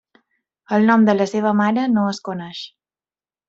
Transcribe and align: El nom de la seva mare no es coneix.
El 0.77 0.87
nom 0.91 1.03
de 1.11 1.15
la 1.19 1.29
seva 1.33 1.53
mare 1.61 1.87
no 1.95 2.09
es 2.15 2.25
coneix. 2.31 2.67